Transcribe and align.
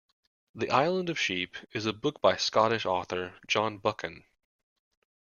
The 0.55 0.71
Island 0.71 1.11
of 1.11 1.19
Sheep 1.19 1.55
is 1.73 1.85
a 1.85 1.93
book 1.93 2.21
by 2.21 2.31
the 2.33 2.39
Scottish 2.39 2.87
author 2.87 3.35
John 3.47 3.77
Buchan 3.77 4.23